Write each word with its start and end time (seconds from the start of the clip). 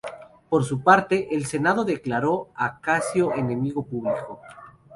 Por 0.49 0.63
su 0.63 0.81
parte, 0.81 1.27
el 1.35 1.45
Senado 1.45 1.85
declaró 1.85 2.49
a 2.55 2.79
Casio 2.81 3.35
enemigo 3.35 3.83
público. 3.85 4.41